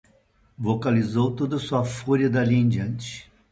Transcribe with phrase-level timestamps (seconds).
[0.57, 3.29] Vocalizou toda a sua fúria dali em diante